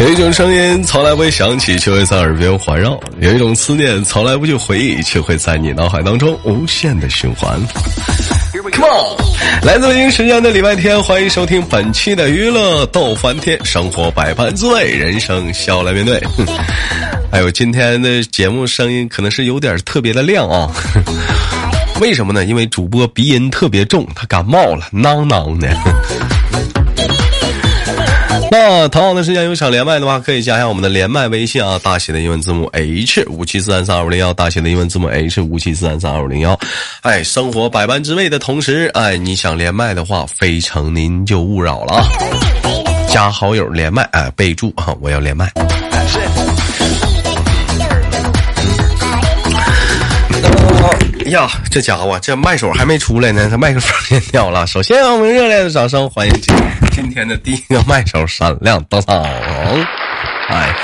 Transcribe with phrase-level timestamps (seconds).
[0.00, 7.60] 有一种声音从来不会响起，却会在耳边环绕；有一种思念从来不去回忆，却会在你脑海当中无限的循环。
[8.72, 16.18] Come on，来自北京时间的礼拜天，欢迎收听本期的娱乐逗翻天，生活百般滋味，人生笑来面对。
[17.30, 20.70] 哎呦，今天的节目声音可能是有点特别的亮啊，
[22.00, 22.46] 为什么呢？
[22.46, 25.68] 因为主播鼻音特别重，他感冒了，囔囔的。
[28.52, 36.58] 那同样的时间有想连麦的话，可以加一下我们的连麦微信啊，大写的英文字母 H 五七四三三二五零幺，大写的英文字母 H 五七四三三二五零幺。
[37.02, 42.04] 哎，生活百般滋味的同时，哎，你想连麦的话，非诚您就勿扰了啊！
[43.08, 45.48] 加好友连麦，哎，备注啊，我要连麦。
[51.30, 54.66] 呀，这家伙这麦手还没出来呢，这麦克风先掉了。
[54.66, 56.54] 首先，我们热烈的掌声欢迎今
[56.90, 59.16] 今天的第一个麦手闪亮登场。
[60.48, 60.74] 哎，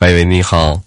[0.00, 0.80] 喂喂，你好。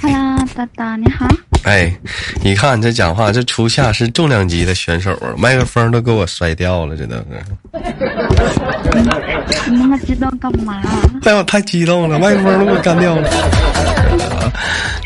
[0.00, 1.26] 哈喽，大大你好。
[1.64, 1.94] 哎，
[2.42, 7.24] 你看这讲话，这初夏是重量级的选手啊，麦克风都给我摔掉了，这都是。
[9.70, 10.82] 你那么激动干嘛？
[11.24, 13.30] 哎呦，太激动了，麦克风都给我干掉了。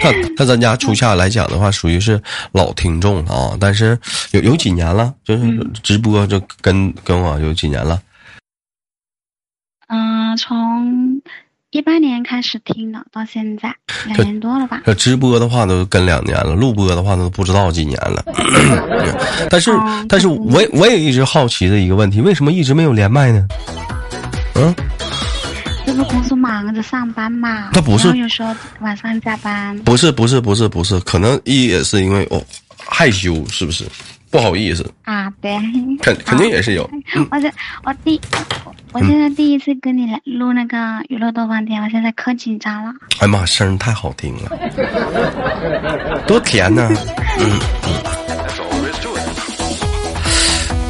[0.02, 2.20] 那那咱家初夏来讲的话，属于是
[2.52, 3.98] 老听众了啊，但是
[4.32, 8.00] 有有几年了，就是直播就跟跟我有几年了。
[9.88, 11.20] 嗯、从
[11.72, 13.75] 一八年开始听的，到现在
[14.06, 14.83] 两年多了吧。
[14.86, 18.25] 这直播的话都跟两年了，录播的话都不知道几年了。
[19.50, 23.47] 但是哦但是我也我也一直好奇的一个问题，为什么一直没有连麦呢？
[24.55, 24.75] 嗯，
[25.84, 27.70] 这不公司忙着上班嘛？
[27.73, 29.77] 他不是有时候晚上加班。
[29.80, 32.41] 不是不是不是不是，可能一也是因为哦
[32.78, 33.84] 害羞，是不是？
[34.30, 35.56] 不好意思，啊，对。
[36.02, 36.89] 肯肯定也是有。
[37.30, 37.51] 我这
[37.84, 38.20] 我第
[38.64, 40.77] 我我现在第一次跟你来录那个
[41.08, 42.92] 娱乐多方天，我现在可紧张了。
[43.18, 44.51] 哎呀妈，声儿太好听了，
[46.27, 46.90] 多甜呢！
[47.40, 47.58] 嗯。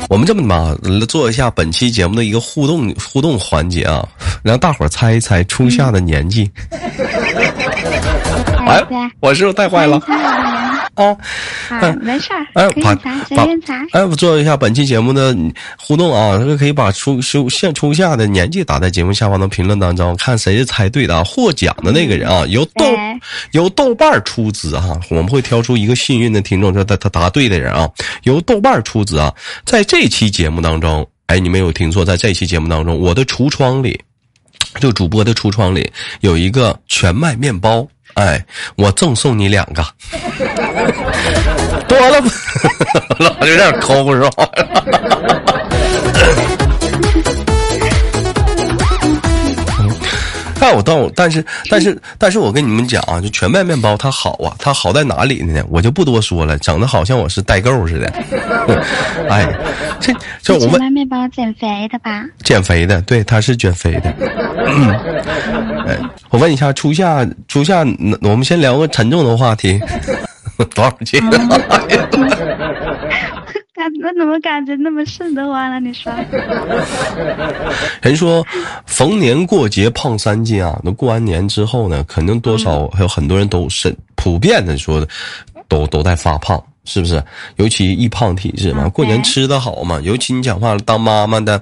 [0.09, 0.73] 我们这么吧，
[1.09, 4.07] 做一下本期节目的一个互动互动环节啊，
[4.45, 6.49] 让大伙儿猜一猜初夏的年纪。
[8.69, 10.01] 哎哎，我是不是太坏了
[10.97, 11.17] 啊？
[11.69, 13.75] 啊，没事儿，哎，把可以猜，随把便猜。
[13.93, 15.37] 哎，我做一下本期节目的
[15.79, 22.85] 互动啊，这个可以把初初现初夏的年纪打在节目下方的评论当中，看谁是猜对的啊，获奖的那个人啊，由豆
[23.53, 27.89] 由豆瓣儿出资哈、我们会挑出一个幸运的听众，就他他答对的人啊，
[28.25, 29.33] 由豆瓣儿出资啊，
[29.65, 34.01] 在这期节目当中，哎，你没有听错，在这期节目当中，我的橱窗里。
[34.81, 38.45] 就主播的橱窗里有一个全麦面包，哎，
[38.77, 39.83] 我赠送你两个，
[41.89, 42.31] 多了吧？
[43.19, 44.31] 老有点抠是吧？
[50.67, 55.63] 但我到，但是但是但是我跟你们讲啊，就全麦面包它好啊，它好在哪里呢？
[55.71, 58.13] 我就不多说了，整的好像我是代购似的。
[59.31, 59.47] 哎，
[60.01, 60.13] 这
[60.43, 62.25] 这我们全麦面包减肥的吧？
[62.43, 64.13] 减肥的，对，它是减肥的。
[64.67, 64.91] 嗯，
[65.87, 65.97] 哎，
[66.31, 69.81] 我问一下，初夏，初夏，嗯我们先聊个沉重的话题，
[70.75, 71.23] 多少钱？
[74.17, 75.79] 怎么感觉那么瘆得慌了？
[75.81, 76.13] 你说？
[78.03, 78.45] 人说
[78.87, 85.09] 逢年过节胖三斤啊，那过完年之后呢，肯定多少还有很多人都是普遍的说的，
[85.69, 86.63] 都都在发胖。
[86.89, 87.21] 是不是？
[87.57, 91.61] 尤其易胖体质嘛，嗯过年吃的好嘛，尤其你讲话当妈妈的，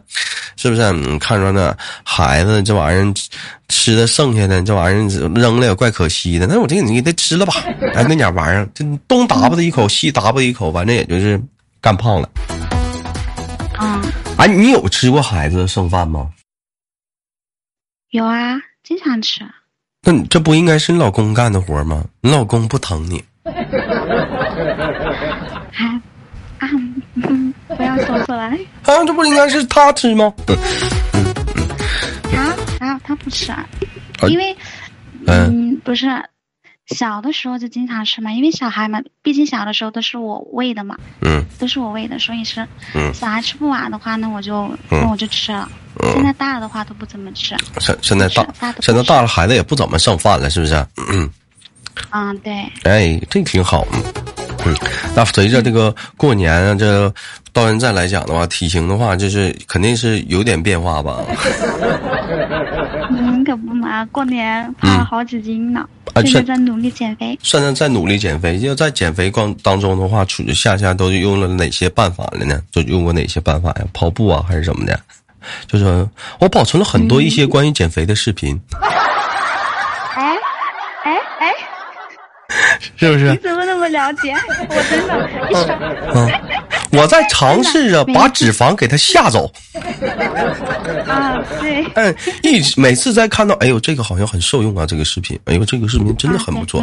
[0.56, 0.93] 是不是？
[0.93, 3.14] 你，看着那孩子这玩意儿
[3.70, 7.54] 吃的剩下的这玩意儿扔了也怪可惜的，那我这个你给他吃了吧，
[7.94, 11.41] 哎，那点玩意儿，这东打吧他一口，西打吧一口，反正也就是
[11.84, 12.27] 干胖了。
[13.78, 14.00] 嗯，
[14.39, 16.31] 啊，你有吃过孩子的剩饭吗？
[18.09, 19.45] 有啊，经常吃。
[20.00, 22.03] 那你这不应该是你老公干的活吗？
[22.23, 23.53] 你老公不疼你，啊
[26.58, 26.70] 啊，
[27.17, 28.58] 嗯 不要说出来。
[28.85, 30.32] 啊，这不应该是他吃吗？
[32.32, 33.69] 啊啊他不吃，啊
[34.29, 34.56] 因为
[35.26, 36.06] 嗯嗯，不是
[36.86, 45.69] 小的时候就经常吃嘛，因为小孩嘛，毕竟小的时候都是我喂的嘛，嗯都是我喂的，所以是嗯小孩吃不完的话，那我就嗯那我就吃了。
[46.12, 47.56] 现在大了的话都不怎么吃。
[47.78, 50.75] 现现在大大现在大了，孩子也不怎么剩饭了，是不是？
[51.10, 51.31] 嗯，
[52.10, 52.52] 嗯，对，
[52.82, 53.86] 哎，这挺好。
[53.92, 54.02] 嗯
[54.66, 54.75] 嗯，
[55.14, 57.08] 那随着这个过年啊，这
[57.52, 61.19] 到现在来讲的话，体型的话，就是肯定是有点变化吧？
[63.55, 65.87] 嗯，可不嘛，过年胖了好几斤呢。
[66.12, 67.39] 啊，现在在努力减肥。
[67.43, 72.61] 现在在努力减肥，就在减肥光当中的话，处夏夏都用了哪些办法了呢？
[72.73, 73.85] 都用过哪些办法呀？
[73.93, 74.99] 跑步啊，还是什么的？
[75.67, 76.09] 就是
[76.41, 78.59] 我保存了很多一些关于减肥的视频。
[78.81, 80.37] 哎
[81.05, 81.53] 哎哎，
[82.97, 83.31] 是不是？
[83.31, 84.35] 你怎么那么了解？
[84.69, 85.29] 我真的。
[86.15, 86.31] 嗯，
[86.96, 89.50] 我在尝试着把脂肪给它吓走。
[91.06, 91.85] 啊，对。
[91.94, 96.82] 嗯，一每次在看到，哎呦，这个好像很受用啊，这个视频，哎呦，这个视频真的很不错。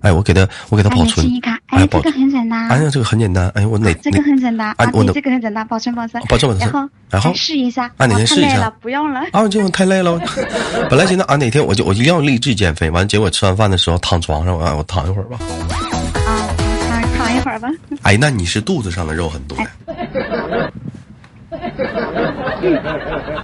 [0.00, 1.26] 哎，我给他，我给他保存。
[1.68, 2.68] 哎，这个很简单。
[2.68, 3.48] 哎呀，这个很简单。
[3.54, 3.92] 哎，我哪？
[4.02, 4.68] 这个很简单。
[4.76, 6.22] 啊，我这个很简单，保存保存。
[6.28, 6.58] 保存保存。
[6.58, 7.90] 然后，然后试一下。
[7.96, 8.70] 啊，哪天试一下。
[8.80, 9.20] 不用了。
[9.32, 10.20] 啊，这种太累了。
[10.90, 15.38] 本来寻思啊，哪天我就我一定要励志减肥，完结果吃完饭的时候躺床上，我我躺一会儿吧。
[18.02, 19.70] 哎，那你是肚子上的肉很多呀？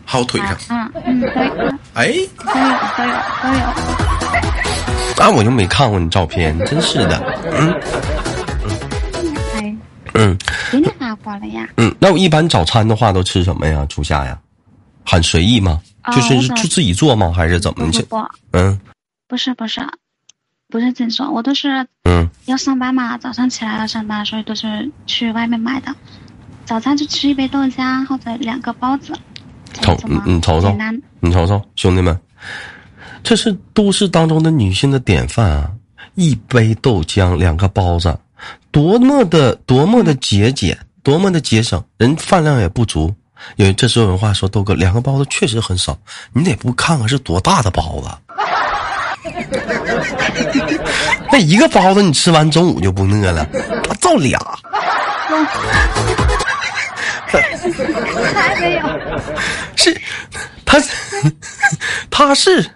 [0.04, 0.56] 还有腿上。
[0.68, 1.28] 嗯嗯，对。
[1.94, 2.06] 哎，
[2.38, 3.10] 都有都有
[3.42, 3.64] 都有。
[5.22, 7.20] 啊，我就没看过你照片，真是的。
[7.52, 7.80] 嗯
[9.14, 9.36] 嗯。
[9.54, 9.76] 哎。
[10.14, 10.36] 嗯。
[10.72, 11.68] 给你发过了呀。
[11.76, 13.84] 嗯，那我一般早餐的话都吃什么呀？
[13.88, 14.38] 初夏呀，
[15.04, 15.80] 很随意吗？
[16.12, 17.32] 就是就自己做吗？
[17.34, 17.86] 还是怎么。
[18.52, 18.80] 嗯。
[19.28, 19.80] 不是不是，
[20.70, 25.94] 不是自己做，我都是嗯要上班嘛，早上起来要上班，所以都是去外面买的。
[26.64, 29.12] 早餐就吃一杯豆浆或者两个包子，
[29.82, 30.74] 瞅你瞅瞅，
[31.18, 32.16] 你瞅瞅，兄弟们，
[33.22, 35.70] 这是都市当中的女性的典范啊！
[36.14, 38.16] 一杯豆浆，两个包子，
[38.70, 43.12] 多么的多么的节俭，多么的节省，人饭量也不足。
[43.56, 45.98] 因为这时候有话说，豆哥，两个包子确实很少，
[46.32, 48.08] 你得不看看是多大的包子？
[51.32, 53.46] 那一个包子你吃完中午就不饿了，
[53.84, 54.38] 他造俩。
[58.34, 58.82] 还没有，
[59.76, 60.00] 是，
[60.64, 60.78] 他，
[62.10, 62.68] 他是，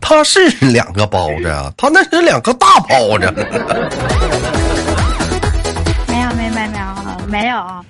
[0.00, 3.32] 他是两个包子啊，他那是两个大包子。
[6.06, 6.68] 没有，没有，没有，
[7.28, 7.82] 没有啊！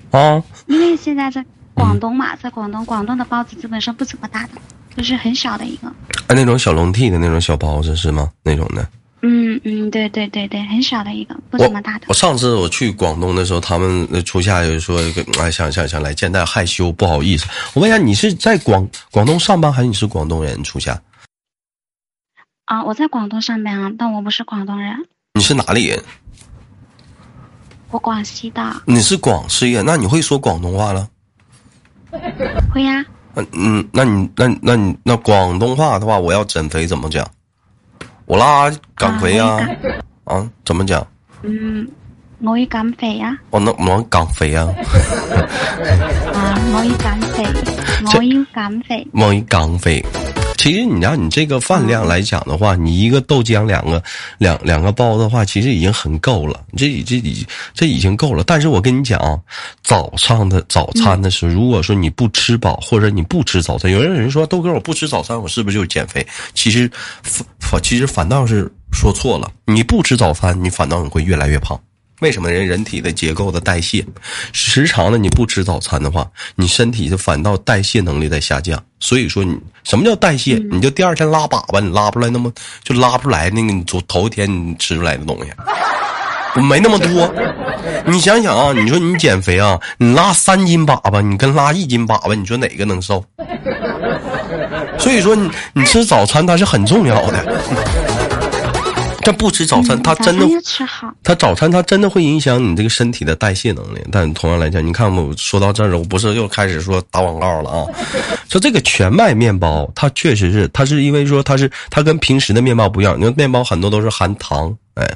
[0.67, 1.45] 因为现在在
[1.75, 4.51] 广东嘛，在广东，广东的包子基本上不怎么大的，
[4.97, 5.89] 就是很小的一个。
[5.89, 8.31] 啊，那种小笼屉的那种小包子是吗？
[8.43, 8.89] 那种的。
[9.21, 12.07] 嗯嗯，对对对对，很小的一个，不怎么大的。
[12.09, 15.01] 我上次我去广东的时候，他们初夏就说，
[15.41, 17.45] 哎，想想想来见，但害羞不好意思。
[17.75, 20.63] 我问一下，你是在广广东上班，还是你是广东人？
[20.63, 21.01] 初夏。
[22.67, 24.95] 啊，我在广东上班啊，但我不是广东人。
[25.35, 26.01] 你是哪里人？
[27.91, 28.83] 我广西的。
[28.85, 31.09] 你是广西人，那你会说广东话了？
[32.73, 33.01] 会呀。
[33.01, 33.18] 嗯
[33.53, 37.27] 嗯，那你那那你那广东话的话，我要减肥怎么讲？
[38.27, 39.59] 我拉减肥啊，
[40.25, 41.07] 啊，怎么讲？
[41.43, 41.89] 嗯，
[42.43, 43.37] 我要减肥啊。
[43.51, 44.67] 我能我减肥啊。
[46.35, 47.45] 啊，我要减肥，
[48.05, 50.05] 我要减肥，我要减肥。
[50.59, 54.03] 其实你让你这个饭量来讲的话，你一个豆浆，两个
[54.39, 56.61] 两两个包的话，其实已经很够了。
[56.77, 58.43] 这这已这已经够了。
[58.45, 59.39] 但是我跟你讲啊，
[59.85, 66.27] 早上的早餐的时候，如果说你不吃饱，或者你不吃早餐，有人有人说豆哥我不吃早餐，我是不是就是减肥？
[66.55, 66.91] 其实
[67.23, 69.51] 反反其实反倒是说错了。
[69.65, 71.81] 你不吃早餐，你反倒你会越来越胖。
[72.21, 74.05] 为什么人人体的结构的代谢，
[74.53, 78.83] 时常的你不吃早餐的话，你身体就反倒代谢能力在下降。
[78.99, 80.55] 所以说你什么叫代谢？
[80.71, 87.33] 你就第二天拉粑粑，你拉不出来那么就拉不出来那个你昨头一天你吃出来的东西，没那么多。
[88.05, 93.25] 你想想啊，你说你减肥啊，你拉三斤粑粑，你跟拉一斤粑粑，你说哪个能瘦？
[94.99, 97.63] 所以说你你吃早餐它是很重要的。
[99.29, 100.47] 他不吃早餐，他真的
[101.23, 103.99] 他早餐他真的会影响你这个身体的代谢能力。
[104.11, 107.85] 但同样来讲，你看我说到这儿了，我不是又开始说打广告了啊？
[108.49, 115.07] 说这个全麦面包，它确实是，它是因为说它是它跟平时的面包不一样，因为面包很多都是含糖，哎。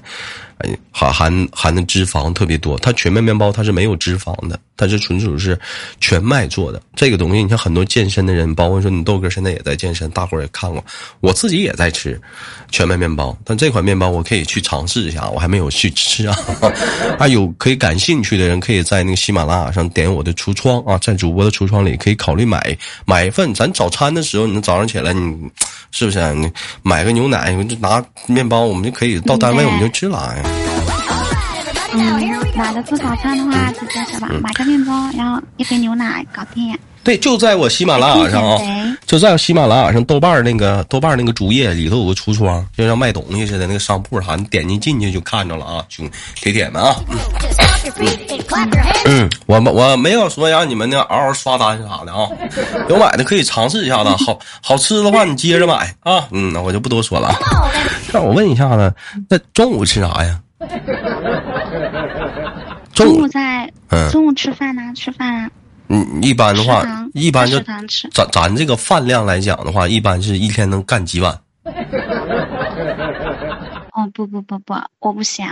[0.91, 5.59] 含含含的脂肪特别多，它全麦面包它是没有脂肪的，它是纯属是
[6.01, 6.81] 全麦做的。
[6.95, 10.85] 这个东西，你像很多健身的人，包括说你豆哥现在也在健身，大伙儿也看过，
[11.21, 12.21] 我自己也在吃
[12.71, 13.37] 全麦面包。
[13.45, 16.39] 但这款面包我可以去尝试一下，我还没有去吃啊。
[17.19, 23.53] 啊，有可以感兴趣的人，可以在那个喜马拉雅上点我的橱窗啊，在主播的橱窗里可以考虑买买一份。
[23.55, 25.37] 咱早餐的时候，你早上起来你
[25.91, 26.51] 是不是你
[26.83, 30.35] 买个牛奶，就拿面包，我们就可以到单位我们就吃了。
[31.95, 34.29] 嗯，懒得做早餐的话，直接是吧？
[34.43, 36.77] 买个面包，然后一杯牛奶，搞定。
[37.05, 38.59] 对，就在我喜马拉雅上啊，
[39.07, 46.95] 就在我喜马拉雅上豆瓣那个豆瓣那个主页里头有个橱窗，就像卖东西似的那个商铺啥，你点进进去就看着了啊，兄铁铁们啊。
[49.07, 52.29] 嗯，我我没有说让你们那嗷嗷刷单啥的啊，
[52.89, 56.29] 有买的可以尝试一下子，好好吃的话你接着买啊。
[56.31, 57.35] 嗯，那我就不多说了。
[58.13, 58.95] 那我问一下子，
[59.29, 60.39] 那中午吃啥呀？
[62.93, 63.73] 中午在
[64.11, 65.51] 中午吃饭呢，吃饭啊。
[65.89, 66.83] 嗯，一般的话，
[67.15, 67.87] 一般就咱
[68.33, 71.39] 咱这个饭量来讲的话，一般是一天能干几碗？
[73.93, 75.47] 哦不不不不，我不行，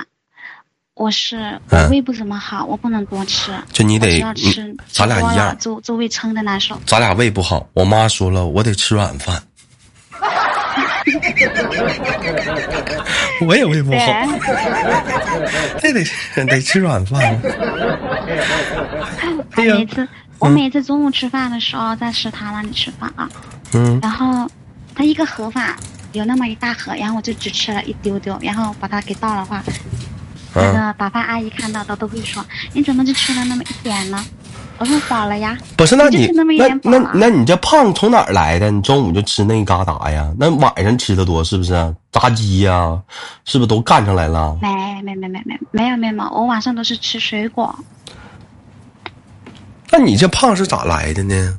[0.94, 3.52] 我是我胃不怎么好，我不能多吃。
[3.70, 6.74] 就你得吃，咱俩一样，就就胃撑的难受。
[6.86, 9.42] 咱俩胃不好，我妈说了，我得吃软饭。
[13.46, 13.98] 我也胃不好，
[15.80, 16.04] 这得
[16.46, 17.38] 得吃软饭。
[19.56, 20.06] 每次
[20.38, 23.28] 我每次中午吃饭的时候在食堂那里吃饭啊，
[23.74, 24.48] 嗯，然后
[24.94, 25.76] 他一个盒饭
[26.12, 29.62] 有那么一大盒，然后我就只吃了一丢丢，然后把它给倒了话，
[30.54, 34.24] 那个打饭阿姨看到的都会说你怎么就吃了那么一点呢？
[34.80, 35.94] 我说饱了呀，不是？
[35.94, 36.42] 那你那
[36.82, 38.70] 那那你这胖从哪儿来的？
[38.70, 40.32] 你中午就吃那一疙瘩呀？
[40.38, 41.94] 那晚上吃的多是不是？
[42.10, 42.98] 炸鸡呀，
[43.44, 44.56] 是不是都干上来了？
[44.62, 47.78] 没没没没没没有没有，我晚上都是吃水果。
[49.90, 51.58] 那你这胖是咋来的呢？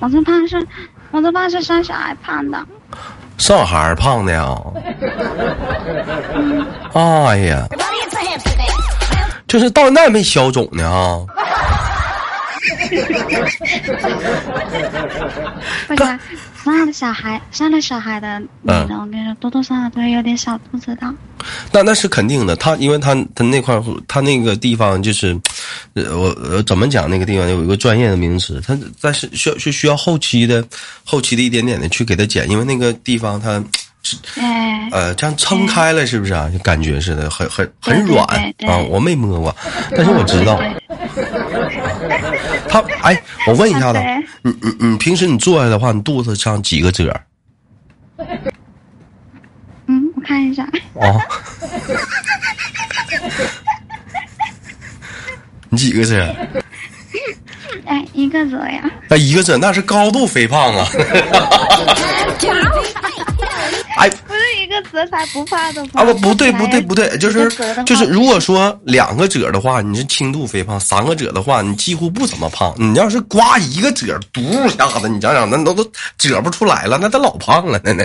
[0.00, 0.66] 我这胖是，
[1.12, 2.58] 我这胖是生小孩胖的。
[3.38, 4.58] 生孩胖的呀？
[6.92, 7.68] 哎呀。
[9.52, 11.20] 就是到那没消肿呢啊！
[15.86, 16.18] 不是
[16.64, 21.14] 生了小孩，生了小孩的女的，我跟你说，多多少少都有点小肚子的。
[21.70, 23.78] 那那是肯定的，他因为他他那块
[24.08, 25.38] 他那个地方就是，
[25.94, 30.64] 我我怎么讲那个地方有一个专业的名词，他但是需要是需要后期的
[31.04, 33.62] 后期的一点点的去给他减，因为那个地方他。
[34.36, 36.50] 哎，呃，这样撑开了是不是啊？
[36.52, 38.26] 就感觉似的，很很很软
[38.66, 38.76] 啊！
[38.90, 39.54] 我没摸过，
[39.96, 40.60] 但是我知道。
[42.68, 44.00] 他哎，我问一下子，
[44.42, 47.14] 你你你平时你坐下的话，你肚子上几个褶？
[49.86, 50.64] 嗯，我看一下。
[50.64, 51.20] 啊。
[55.70, 56.34] 你几个褶？
[57.86, 58.90] 哎，一个褶呀。
[59.08, 60.86] 那一个褶那是高度肥胖啊。
[65.10, 65.90] 哎，不怕的吗？
[65.94, 67.48] 啊不不对不对不对，就是
[67.84, 72.74] 就是，如果说两个褶的话，你是轻度肥胖；三个褶的话，你几乎不怎么胖。
[72.78, 75.84] 你要是刮一个褶，嘟一下子，你想想，那都都
[76.18, 78.04] 褶不出来了，那都老胖了，那那。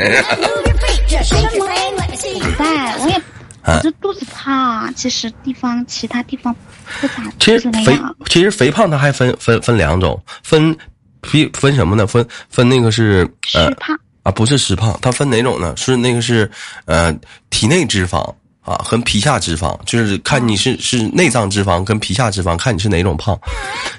[2.57, 3.21] 在，我也
[3.63, 6.55] 我这肚子胖，其实地方其他地方
[7.01, 7.15] 不咋。
[7.39, 10.75] 其实肥其实肥胖它还分分分两种，分
[11.21, 12.07] 分分什么呢？
[12.07, 13.97] 分分那个是虚胖。
[14.27, 15.73] 啊，不是实胖，它分哪种呢？
[15.77, 16.51] 是那个是，
[16.83, 17.17] 呃，
[17.49, 18.19] 体内脂肪
[18.59, 23.39] 啊和皮下脂肪，就是看你是是内脏脂肪跟皮下脂肪，看你是哪种胖。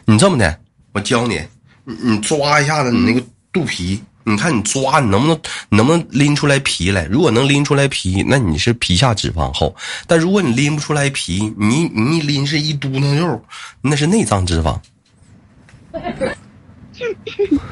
[0.05, 0.55] 你这么的，
[0.93, 1.41] 我教你，
[1.87, 7.07] 你你抓一下子你那个肚皮，你看你抓，你能不能能不能拎出来皮来？
[7.07, 9.75] 如果能拎出来皮，那你是皮下脂肪厚；
[10.07, 13.43] 但如果你拎不出来皮，你你一拎是一嘟囔肉，
[13.81, 14.79] 那是内脏脂肪。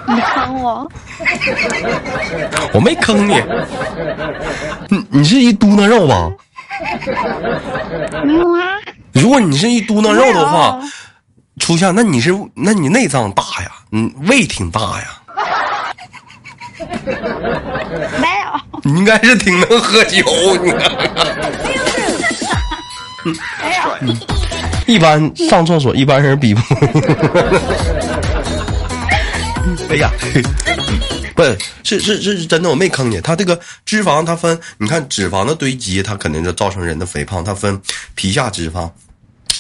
[0.07, 0.91] 你坑我！
[2.73, 3.43] 我没坑你，
[4.89, 6.31] 你你是一嘟囔肉吧？
[8.25, 8.61] 没有啊。
[9.13, 10.79] 如果你是一嘟囔肉的话，
[11.59, 15.07] 初夏，那你是那你内脏大呀，嗯，胃挺大呀。
[18.21, 18.61] 没有。
[18.83, 20.23] 你应该是挺能喝酒，
[20.63, 20.73] 你。
[23.25, 24.15] 没有。
[24.87, 26.61] 一般上厕所，一般人比不。
[29.91, 30.11] 哎呀，
[31.35, 33.21] 不是是是是真的，我没坑你。
[33.21, 37.43] 它这个脂肪，它分，你看脂肪的堆积，它肯定就造成人的肥胖。
[37.45, 37.81] 它分
[38.15, 38.91] 皮下脂肪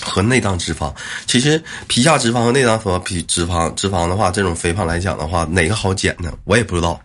[0.00, 0.92] 和内脏脂肪。
[1.26, 6.32] 其实皮下脂肪和内脏和皮脂肪脂肪的话，这种肥胖来讲的话，哪个好减呢？
[6.44, 7.00] 我也不知道，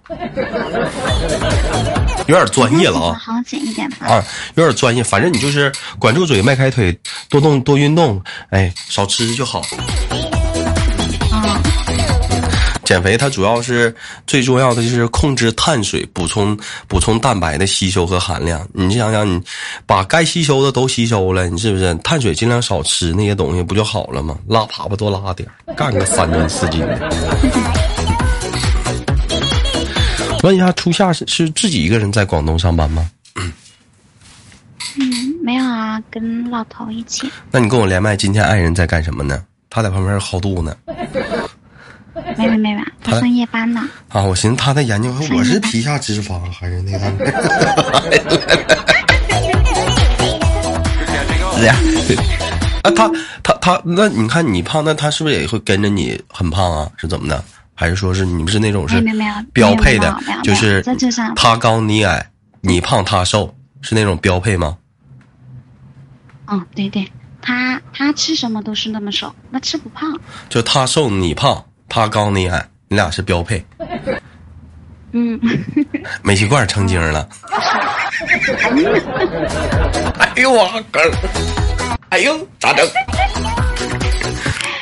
[2.28, 3.18] 有点专业了啊。
[3.20, 4.08] 好减一点吧。
[4.08, 4.24] 啊，
[4.56, 5.04] 有点专业。
[5.04, 6.98] 反正你就是管住嘴，迈开腿，
[7.30, 9.62] 多动多运动，哎，少吃就好。
[12.92, 13.96] 减肥它主要是
[14.28, 18.68] 最重要的就是控制碳水，补充补充蛋白的吸收和含量。
[18.74, 19.42] 你想想，你
[19.86, 24.38] 把该吸收的都吸收了，你是不是碳水尽量少吃那些东西不就好了吗？
[24.46, 27.10] 拉粑粑多拉点干个三斤四斤的。
[30.44, 33.10] 问一下，初夏是是自己一个人在广东上班吗？
[33.38, 33.54] 嗯，
[35.42, 37.32] 没有啊，跟老头一起。
[37.52, 39.42] 那你跟我连麦，今天爱人在干什么呢？
[39.70, 40.76] 他在旁边薅肚呢。
[42.38, 43.88] 没没没没，他上夜班呢。
[44.10, 47.00] 啊，我寻思他在研究，我是皮下脂肪还是那个？
[51.58, 51.76] 是呀，
[52.84, 53.10] 啊，他
[53.44, 56.92] 他他，那你看你胖，那他是不是也会跟着你很胖啊？
[56.98, 57.44] 是怎么的？
[57.74, 59.02] 还是说是你们是那种是
[59.54, 60.16] 标配的？
[60.44, 60.84] 就是
[61.36, 62.30] 他高你矮，
[62.62, 64.78] 你胖他瘦，是那种标配吗？
[66.48, 67.10] 嗯，对对，
[67.42, 70.20] 他他吃什么都是那么瘦，那吃不胖。
[70.50, 73.62] 就他瘦你胖，他高你矮，你俩是标配。
[75.12, 75.38] 嗯。
[76.24, 77.28] 煤气罐成精了。
[80.18, 81.02] 哎呦我哥！
[82.08, 82.88] 哎呦，咋整？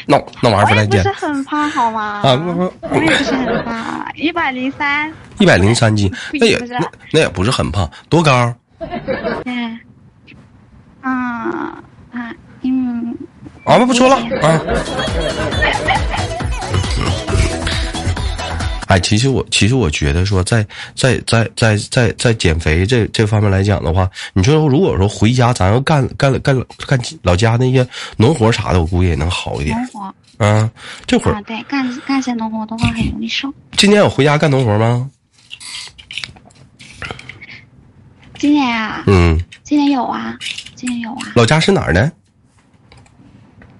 [0.05, 1.01] 那那玩意儿不带见。
[1.03, 2.21] 不是很胖好吗？
[2.23, 5.11] 啊不不，我也不是很胖，一百零三。
[5.39, 6.79] 一百零三斤，那也那
[7.11, 8.53] 那也不是很胖，多高？
[9.45, 9.79] 嗯。
[11.01, 11.73] 啊
[12.13, 13.17] 啊嗯，
[13.63, 14.61] 啊不不说了啊。
[18.89, 20.65] 哎，其实我其实我觉得说，在
[20.95, 29.77] 在在在在在减肥这这方面来讲的话，你说如果说回家咱要干干干干老家那些农活啥的，我估计也能好一点。
[29.77, 30.15] 农活。
[30.39, 30.71] 嗯，
[31.05, 31.35] 这会儿。
[31.35, 33.53] 啊，对，干干些农活的话很容易瘦。
[33.77, 35.07] 今年有回家干农活吗？
[38.39, 39.03] 今年啊。
[39.05, 39.39] 嗯。
[39.63, 40.35] 今年有啊。
[40.73, 41.33] 今年有啊！
[41.35, 42.11] 老家是哪儿的？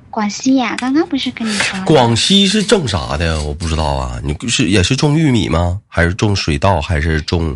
[0.09, 1.79] 广西呀，刚刚不是跟你说？
[1.85, 3.41] 广西是种啥的？
[3.43, 4.19] 我不知道啊。
[4.23, 5.79] 你是也是种玉米吗？
[5.87, 6.81] 还是种水稻？
[6.81, 7.55] 还是种，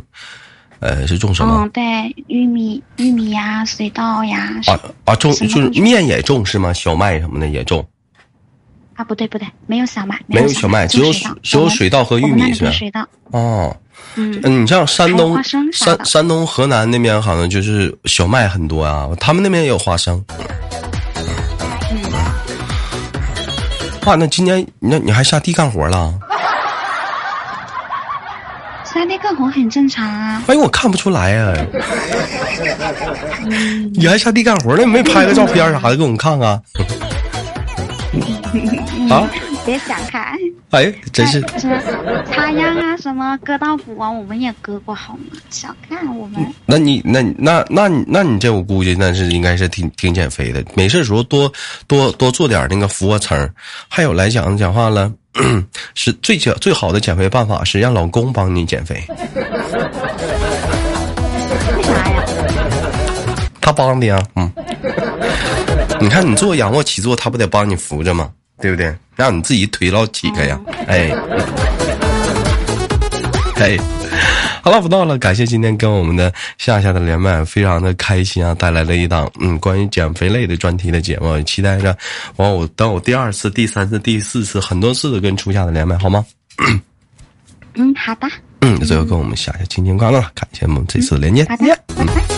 [0.79, 1.63] 呃，是种什么？
[1.63, 1.83] 嗯，对，
[2.27, 4.51] 玉米、玉米呀，水稻呀。
[4.67, 6.72] 啊啊，种就是面也种是吗？
[6.72, 7.86] 小麦什么的也种。
[8.95, 12.72] 啊，不对不对，没有小麦，没有小麦，只有只有水稻和玉米是。
[12.72, 13.07] 水稻。
[13.31, 13.75] 哦。
[14.15, 20.24] 嗯，你像山东、山山东、河南那边好像就是小麦很多啊，他们那边也有花生。
[24.05, 26.13] 哇，那今年那你还下地干活了？
[28.83, 30.41] 下地干活很正常啊。
[30.48, 31.53] 哎呦，我看不出来呀。
[33.95, 34.83] 你还下地干活了？
[34.83, 36.50] 你没拍个照片啥的给我们看看？
[39.10, 39.27] 啊！
[39.65, 40.38] 别想开。
[40.72, 41.41] 哎，真是。
[42.32, 45.38] 插秧啊，什么割稻谷啊，我们也割过，好吗？
[45.50, 46.46] 小看我们。
[46.65, 50.64] 那你那那那你那你这我估计那是应该是挺挺减肥的。
[50.75, 51.51] 没事时候多
[51.88, 53.50] 多多做点那个俯卧撑。
[53.88, 55.11] 还有来讲讲话了，
[55.96, 59.03] 是最减最好的减肥办法是让老公帮你减肥。
[59.07, 59.16] 为
[61.83, 62.25] 啥呀？
[63.61, 64.51] 他帮的呀，嗯。
[66.01, 68.29] 你看你做仰卧起坐，他不得帮你扶着吗？
[68.64, 68.96] 对不对？
[69.18, 70.58] 让你自己腿老起开呀！
[70.88, 71.12] 哎，
[73.58, 73.78] 哎，
[74.62, 75.18] 好了，不闹了。
[75.18, 78.56] 感谢今天跟我们的夏夏的连麦，非常的开心啊！
[78.56, 81.96] 带来了一档嗯关于减肥类的专题的节目，期待着
[82.38, 86.26] 完我等我第二次、第三次、第四次很多次的跟初夏的连麦，好吗？
[87.76, 88.28] 嗯，好的。
[88.62, 91.46] 嗯，最后跟我们夏夏亲亲挂了，感谢我们这次连接。
[91.50, 92.32] 好的，拜拜。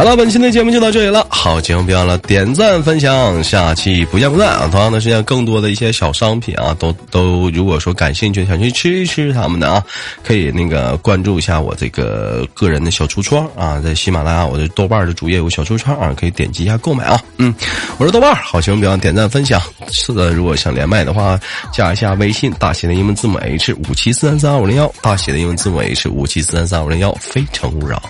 [0.00, 1.26] 好了，本期的节目就到这里了。
[1.28, 4.66] 好节目别忘了点赞分享，下期不见不散啊！
[4.72, 9.84] 同样的时间，更多的一些小商品啊，都都如果说感兴趣，想去吃一吃他们的啊，
[10.24, 17.20] 可以那个关注一下我这个个人的小橱窗啊，在喜马拉雅我的豆瓣的主页有个小橱窗啊，可以点击一下购买啊。
[17.36, 17.54] 嗯，
[17.98, 19.60] 我是豆瓣，好节目别忘点赞分享。
[19.90, 21.38] 是的，如果想连麦的话，
[21.74, 28.02] 加一下微信，大写的英文字母 H 五七四三三二五零幺，大写的英文字母 H 五七四三三二五零幺，非诚勿扰。